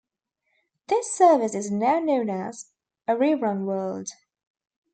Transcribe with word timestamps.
This 0.87 1.11
service 1.11 1.53
is 1.53 1.69
now 1.69 1.99
known 1.99 2.27
as 2.31 2.71
Arirang 3.07 3.65
World. 3.65 4.09